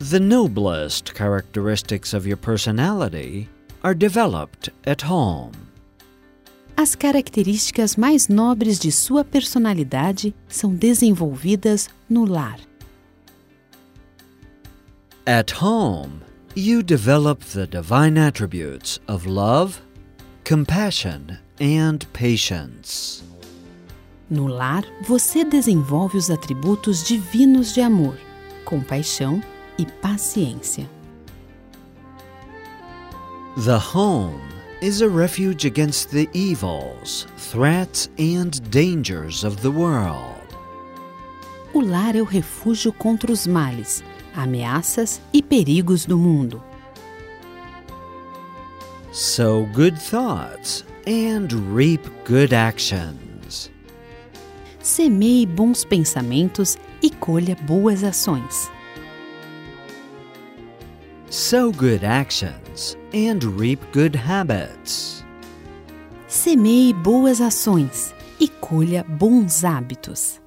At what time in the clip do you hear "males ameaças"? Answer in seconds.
43.46-45.20